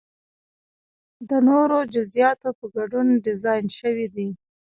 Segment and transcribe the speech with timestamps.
[1.29, 4.29] د نورو جزئیاتو په ګډون ډیزاین شوی دی.